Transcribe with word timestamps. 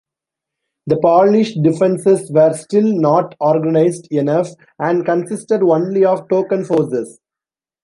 The 0.87 0.97
Polish 0.97 1.53
defences 1.53 2.31
were 2.31 2.53
still 2.55 2.91
not 2.99 3.35
organised 3.39 4.07
enough 4.07 4.49
and 4.79 5.05
consisted 5.05 5.61
only 5.61 6.03
of 6.05 6.27
token 6.27 6.65
forces. 6.65 7.19